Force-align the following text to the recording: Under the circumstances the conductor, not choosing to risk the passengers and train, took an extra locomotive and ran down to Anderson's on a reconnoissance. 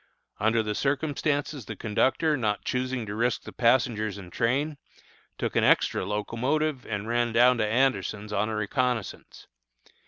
Under 0.39 0.63
the 0.63 0.73
circumstances 0.73 1.65
the 1.65 1.75
conductor, 1.75 2.35
not 2.35 2.65
choosing 2.65 3.05
to 3.05 3.13
risk 3.13 3.43
the 3.43 3.51
passengers 3.53 4.17
and 4.17 4.33
train, 4.33 4.79
took 5.37 5.55
an 5.55 5.63
extra 5.63 6.03
locomotive 6.05 6.87
and 6.87 7.07
ran 7.07 7.31
down 7.33 7.59
to 7.59 7.67
Anderson's 7.67 8.33
on 8.33 8.49
a 8.49 8.55
reconnoissance. 8.55 9.45